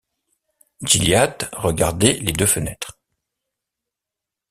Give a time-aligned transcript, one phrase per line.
[0.81, 2.97] Gilliatt regardait les deux fenêtres.